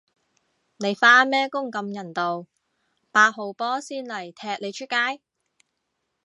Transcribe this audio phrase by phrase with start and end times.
[0.77, 2.47] 你返咩工咁人道，
[3.11, 5.21] 八號波先嚟踢你出街